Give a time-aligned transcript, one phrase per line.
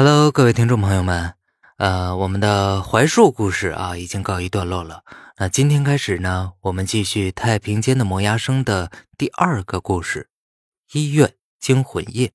[0.00, 1.34] Hello，各位听众朋友们，
[1.76, 5.02] 呃，我们的槐树故事啊已经告一段落了。
[5.38, 10.28] 那今天开始呢，我们继续太平间的磨牙声的第二个故事——
[10.94, 12.30] 医院惊魂夜。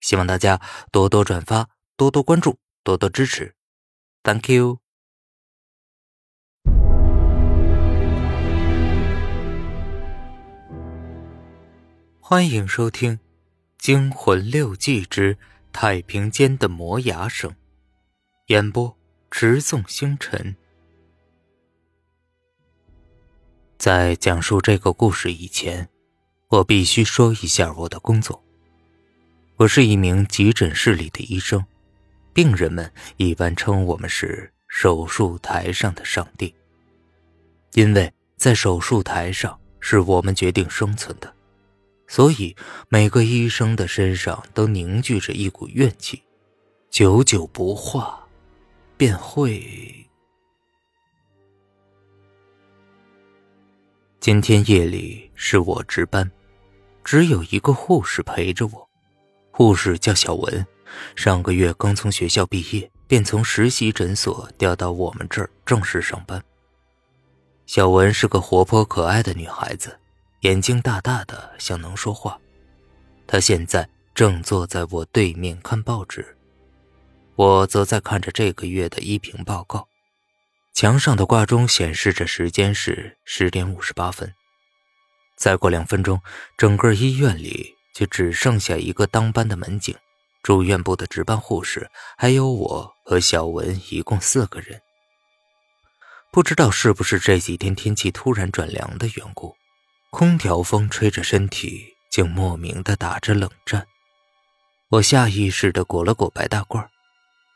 [0.00, 0.60] 希望大家
[0.92, 3.56] 多多转发，多多关注，多多支持
[4.22, 4.78] ，Thank you。
[12.20, 13.18] 欢迎收听
[13.76, 15.36] 《惊魂六记之
[15.74, 17.50] 太平间的磨牙声》，
[18.46, 18.96] 演播：
[19.28, 20.54] 直送星辰。
[23.76, 25.88] 在讲述这个故事以前，
[26.46, 28.40] 我必须说一下我的工作。
[29.56, 31.66] 我是一名急诊室里的医生，
[32.32, 36.54] 病人们一般称我们是手术台上的上帝，
[37.72, 41.33] 因为在手术台上是我们决定生存的。
[42.06, 42.54] 所以，
[42.88, 46.22] 每个医生的身上都凝聚着一股怨气，
[46.90, 48.18] 久久不化，
[48.96, 50.06] 便会。
[54.20, 56.30] 今天夜里是我值班，
[57.02, 58.88] 只有一个护士陪着我。
[59.50, 60.66] 护士叫小文，
[61.16, 66.42] 上个月刚从学校毕业，便从实习诊所调到我们这儿正式上班。
[67.66, 69.98] 小文是个活泼可爱的女孩子。
[70.44, 72.38] 眼睛大大的，像能说话。
[73.26, 76.36] 他现在正坐在我对面看报纸，
[77.34, 79.88] 我则在看着这个月的医评报告。
[80.74, 84.30] 墙上的挂钟显示着时间是十点五十八分。
[85.34, 86.20] 再过两分钟，
[86.58, 89.96] 整个医院里就只剩下一个当班的门警、
[90.42, 94.78] 住院部的值班护士，还有我和小文，一共四个人。
[96.30, 99.56] 不知道是不是这几天天气突然转凉的缘故。
[100.16, 103.84] 空调风吹着身体，竟莫名的打着冷战。
[104.88, 106.86] 我下意识的裹了裹白大褂。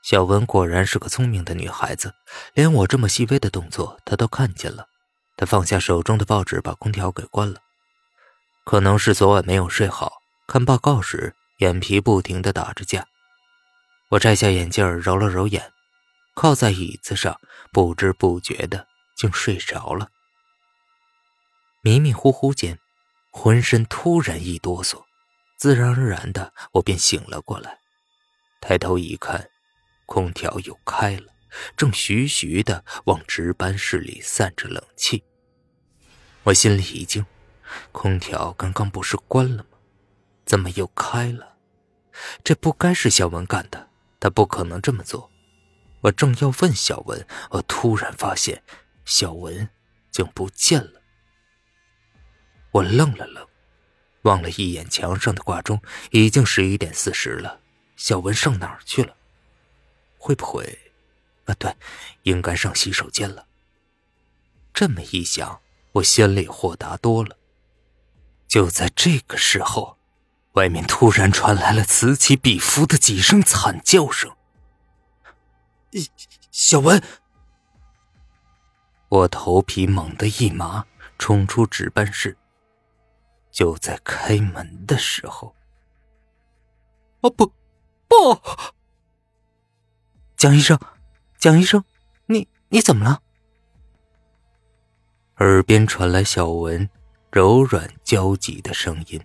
[0.02, 2.12] 小文果然是个聪明的女孩子，
[2.54, 4.88] 连我这么细微的动作，她都看见了。
[5.36, 7.60] 她放下手中的报纸，把空调给关了。
[8.64, 10.14] 可能是昨晚没有睡好，
[10.48, 13.06] 看报告时眼皮不停的打着架。
[14.08, 15.70] 我摘下眼镜，揉了揉眼，
[16.34, 20.08] 靠在椅子上，不知不觉的竟睡着了。
[21.81, 22.78] 迷迷糊糊间，
[23.31, 25.05] 浑身突然一哆嗦，
[25.56, 27.78] 自然而然的我便醒了过来。
[28.61, 29.49] 抬头一看，
[30.06, 31.33] 空调又开了，
[31.77, 35.22] 正徐徐的往值班室里散着冷气。
[36.43, 37.25] 我心里一惊，
[37.93, 39.78] 空调刚刚不是关了吗？
[40.45, 41.56] 怎么又开了？
[42.43, 45.31] 这不该是小文干的，他不可能这么做。
[46.00, 48.62] 我正要问小文，我突然发现
[49.05, 49.69] 小文
[50.10, 50.97] 竟不见了。
[52.78, 53.44] 我愣了愣，
[54.22, 57.59] 望了一眼墙上的挂钟，已经十一点四十了。
[57.97, 59.16] 小文上哪儿去了？
[60.16, 60.78] 会不会……
[61.47, 61.75] 啊，对，
[62.22, 63.47] 应该上洗手间了。
[64.72, 67.37] 这么一想，我心里豁达多了。
[68.47, 69.99] 就在这个时候，
[70.53, 74.31] 外面突然传来了此起彼伏的几声惨叫声。
[76.53, 77.03] 小文，
[79.09, 80.87] 我头皮猛地一麻，
[81.19, 82.38] 冲出值班室。
[83.50, 85.54] 就在开门的时候，
[87.20, 87.53] 哦不，
[88.06, 88.41] 不！
[90.36, 90.78] 蒋医生，
[91.36, 91.84] 蒋医生，
[92.26, 93.22] 你你怎么了？
[95.38, 96.88] 耳边传来小文
[97.31, 99.20] 柔软焦急的声音。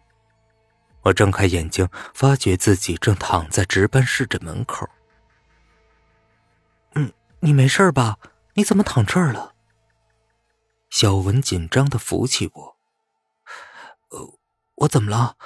[1.01, 4.87] 我睁开眼睛，发觉自己正躺在值班室的门口。
[6.95, 7.11] 嗯，
[7.41, 8.17] 你没事吧？
[8.53, 9.53] 你怎么躺这儿了？
[10.89, 12.77] 小文紧张的扶起我。
[14.75, 15.37] 我怎么了？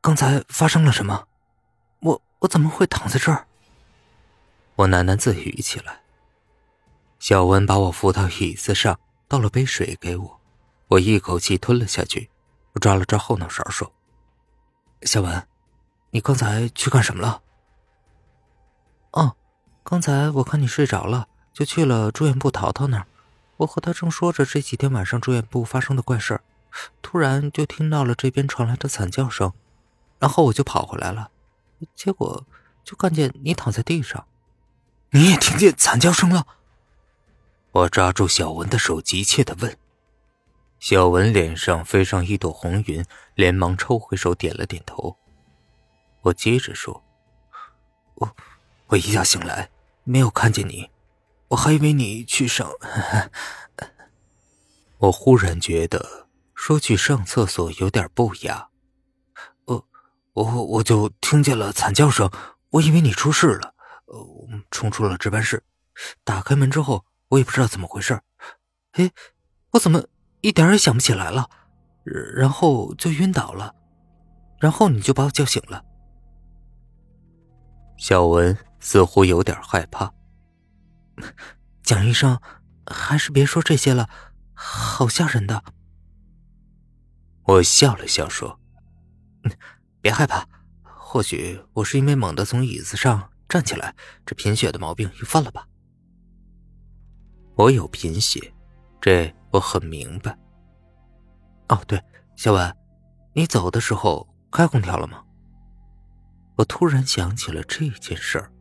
[0.00, 1.26] 刚才发生了什么？
[2.00, 3.46] 我我怎么会躺在这儿？
[4.76, 6.00] 我喃喃自语起来。
[7.18, 8.98] 小文把我扶到椅子上，
[9.28, 10.40] 倒了杯水给我，
[10.88, 12.30] 我一口气吞了下去。
[12.72, 13.92] 我抓了抓后脑勺说
[15.02, 15.46] ：“小文，
[16.10, 17.42] 你刚才去干什么了？”
[19.12, 19.36] 哦，
[19.82, 23.06] 刚才我看你睡着了，就去了住院部淘淘那儿。
[23.58, 26.42] 我和他正说着这几天晚上住院部发生的怪事儿。
[27.02, 29.52] 突然就听到了这边传来的惨叫声，
[30.18, 31.30] 然后我就跑回来了，
[31.94, 32.46] 结果
[32.84, 34.26] 就看见你躺在地上。
[35.10, 36.46] 你也听见惨叫声了？
[37.72, 39.76] 我抓住小文的手，急切的问。
[40.78, 45.16] 小文脸上飞上一朵红云，连忙抽回手，点了点头。
[46.22, 47.02] 我接着说
[48.16, 48.36] ：“我
[48.86, 49.70] 我一觉醒来
[50.04, 50.90] 没有看见你，
[51.48, 52.70] 我还以为你去上
[54.98, 56.28] 我忽然觉得。”
[56.60, 58.68] 说去上厕所有点不雅，
[59.64, 59.82] 我
[60.34, 62.30] 我我就听见了惨叫声，
[62.68, 63.74] 我以为你出事了，
[64.04, 65.64] 呃，冲出了值班室。
[66.22, 68.20] 打开门之后，我也不知道怎么回事，
[68.92, 69.10] 哎，
[69.70, 70.04] 我怎么
[70.42, 71.48] 一点也想不起来了？
[72.04, 73.74] 然后就晕倒了，
[74.60, 75.82] 然后你就把我叫醒了。
[77.96, 80.12] 小文似乎有点害怕。
[81.82, 82.38] 蒋医生，
[82.86, 84.10] 还是别说这些了，
[84.52, 85.64] 好吓人的。
[87.50, 88.60] 我笑了笑说
[90.00, 90.46] ：“别害怕，
[90.84, 93.92] 或许我是因为猛地从椅子上站起来，
[94.24, 95.66] 这贫血的毛病又犯了吧。”
[97.58, 98.54] 我有贫血，
[99.00, 100.38] 这我很明白。
[101.70, 102.00] 哦，对，
[102.36, 102.72] 小文，
[103.32, 105.24] 你走的时候开空调了吗？
[106.54, 108.52] 我突然想起了这件事儿。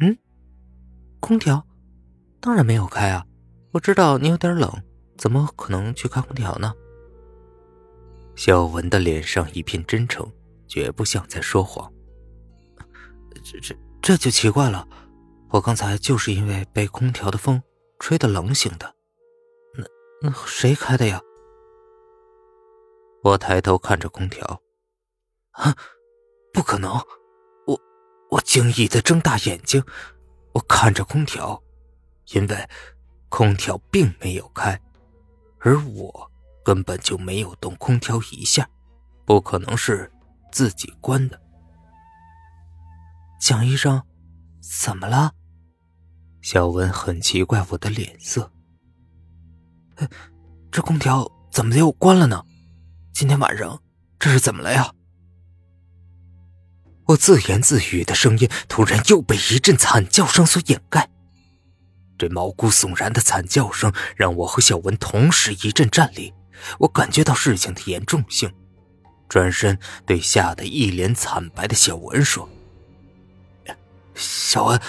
[0.00, 0.14] 嗯，
[1.20, 1.66] 空调，
[2.38, 3.24] 当然没有开啊！
[3.72, 4.70] 我知道你有点冷，
[5.16, 6.74] 怎么可能去开空调呢？
[8.36, 10.30] 小文的脸上一片真诚，
[10.68, 11.90] 绝不像在说谎。
[13.42, 14.86] 这这这就奇怪了，
[15.48, 17.62] 我刚才就是因为被空调的风
[17.98, 18.94] 吹得冷醒的。
[19.74, 19.84] 那
[20.20, 21.20] 那谁开的呀？
[23.22, 24.60] 我抬头看着空调，
[25.52, 25.74] 啊！
[26.52, 26.92] 不可能！
[27.66, 27.80] 我
[28.30, 29.82] 我惊异的睁大眼睛，
[30.52, 31.60] 我看着空调，
[32.32, 32.68] 因为
[33.30, 34.78] 空调并没有开，
[35.60, 36.30] 而我
[36.66, 38.68] 根本就没有动空调一下，
[39.24, 40.10] 不可能是
[40.50, 41.40] 自己关的。
[43.40, 44.02] 蒋医生，
[44.60, 45.30] 怎么了？
[46.42, 48.50] 小文很奇怪我的脸色。
[50.72, 52.42] 这空调怎么又关了呢？
[53.12, 53.80] 今天晚上
[54.18, 54.92] 这是怎么了呀？
[57.04, 61.08] 我自言自语的声音突然又被一阵惨叫声所掩盖。
[62.18, 66.34] 这毛骨悚然的惨叫声让我和小文同时一阵战栗。
[66.78, 68.52] 我感觉到事情的严重性，
[69.28, 72.48] 转身对吓得一脸惨白的小文说
[74.14, 74.80] ：“小文，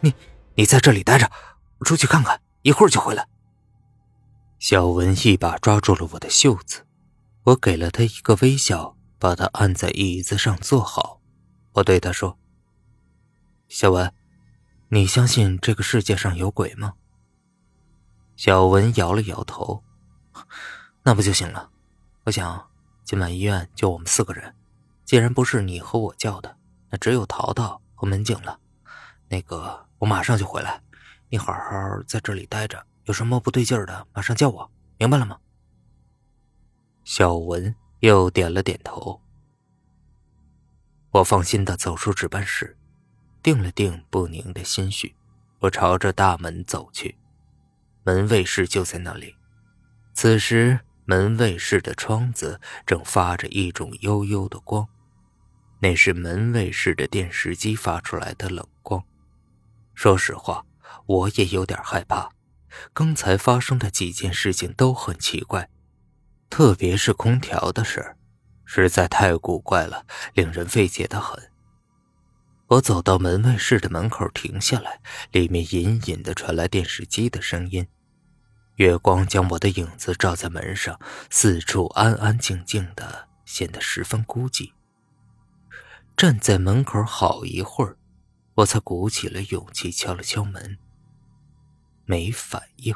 [0.00, 0.14] 你
[0.54, 1.30] 你在这里待着，
[1.80, 3.28] 出去看看，一会儿就回来。”
[4.58, 6.86] 小文一把抓住了我的袖子，
[7.44, 11.20] 我给了他一个微笑，把他按在椅子上坐好。
[11.74, 12.38] 我对他说
[13.68, 14.12] ：“小文，
[14.88, 16.94] 你相信这个世界上有鬼吗？”
[18.36, 19.84] 小文摇了摇头
[21.06, 21.70] ：“那不就行了？
[22.24, 22.68] 我想
[23.04, 24.52] 今晚医院就我们四个人，
[25.04, 26.56] 既然不是你和我叫的，
[26.90, 28.58] 那只有淘淘和门警了。
[29.28, 30.82] 那个，我马上就回来，
[31.28, 34.68] 你好好在这里待着，有什么不对劲的，马上叫我，
[34.98, 35.38] 明白了吗？”
[37.06, 39.22] 小文又点了点头。
[41.12, 42.76] 我放心的走出值班室，
[43.44, 45.14] 定了定不宁的心绪，
[45.60, 47.16] 我朝着大门走去。
[48.02, 49.36] 门卫室就在那里。
[50.12, 54.88] 此时，门卫室的窗子正发着一种幽幽的光，
[55.78, 59.02] 那是门卫室的电视机发出来的冷光。
[59.94, 60.66] 说实话，
[61.06, 62.28] 我也有点害怕。
[62.92, 65.68] 刚才发生的几件事情都很奇怪，
[66.50, 68.16] 特别是空调的事儿。
[68.64, 70.04] 实在太古怪了，
[70.34, 71.40] 令人费解的很。
[72.66, 75.00] 我走到门卫室的门口停下来，
[75.30, 77.86] 里面隐隐的传来电视机的声音。
[78.76, 81.00] 月光将我的影子照在门上，
[81.30, 84.72] 四处安安静静的，显得十分孤寂。
[86.14, 87.96] 站在门口好一会儿，
[88.54, 90.78] 我才鼓起了勇气敲了敲门。
[92.04, 92.94] 没反应，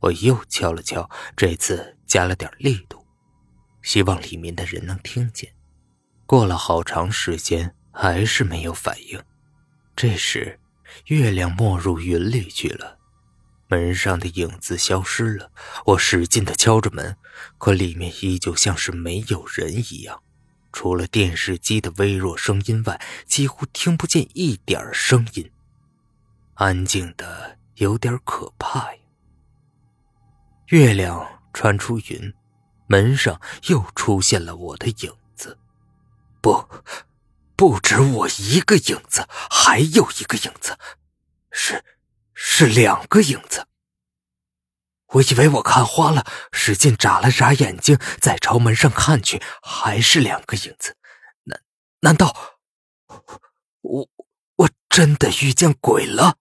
[0.00, 3.06] 我又敲了敲，这次加了点力度。
[3.82, 5.52] 希望里面的人能听见。
[6.24, 9.22] 过了好长时间，还是没有反应。
[9.94, 10.58] 这时，
[11.08, 12.98] 月亮没入云里去了，
[13.68, 15.50] 门上的影子消失了。
[15.86, 17.16] 我使劲的敲着门，
[17.58, 20.22] 可里面依旧像是没有人一样，
[20.72, 25.50] 除了电视机的微弱声音外，几乎听不见一点声音，
[26.54, 28.98] 安静的有点可怕呀。
[30.68, 32.34] 月亮穿出云。
[32.86, 35.58] 门上又出现了我的影子，
[36.42, 36.68] 不，
[37.56, 40.76] 不止我一个影子，还有一个影子，
[41.50, 41.82] 是，
[42.34, 43.66] 是两个影子。
[45.14, 50.96] 我以为我看花了，使劲眨了眨眼睛，再朝门上看去，还是两个影子。
[51.44, 51.62] 难，
[52.00, 52.58] 难道
[53.82, 54.10] 我
[54.56, 56.38] 我真的遇见鬼了？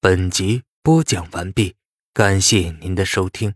[0.00, 1.76] 本集播讲完毕，
[2.12, 3.54] 感谢您的收听。